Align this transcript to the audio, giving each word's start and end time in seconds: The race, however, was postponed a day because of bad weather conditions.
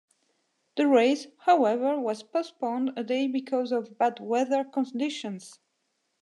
The 0.77 0.87
race, 0.87 1.27
however, 1.41 1.99
was 1.99 2.23
postponed 2.23 2.93
a 2.97 3.03
day 3.03 3.27
because 3.27 3.71
of 3.71 3.99
bad 3.99 4.19
weather 4.19 4.63
conditions. 4.63 5.59